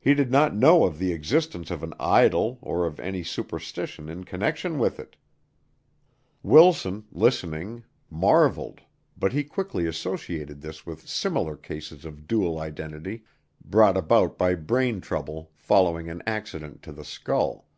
He 0.00 0.14
did 0.14 0.32
not 0.32 0.52
know 0.52 0.82
of 0.82 0.98
the 0.98 1.12
existence 1.12 1.70
of 1.70 1.84
an 1.84 1.94
idol 2.00 2.58
or 2.60 2.86
of 2.86 2.98
any 2.98 3.22
superstition 3.22 4.08
in 4.08 4.24
connection 4.24 4.80
with 4.80 4.98
it. 4.98 5.14
Wilson, 6.42 7.04
listening, 7.12 7.84
marveled, 8.10 8.80
but 9.16 9.32
he 9.32 9.44
quickly 9.44 9.86
associated 9.86 10.60
this 10.60 10.84
with 10.84 11.08
similar 11.08 11.56
cases 11.56 12.04
of 12.04 12.26
dual 12.26 12.58
identity 12.58 13.22
brought 13.64 13.96
about 13.96 14.36
by 14.36 14.56
brain 14.56 15.00
trouble 15.00 15.52
following 15.54 16.10
an 16.10 16.20
accident 16.26 16.82
to 16.82 16.90
the 16.90 17.04
skull. 17.04 17.68